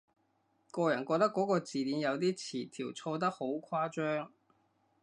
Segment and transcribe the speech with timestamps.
[0.71, 4.31] 個人覺得嗰個字典有啲詞條錯得好誇張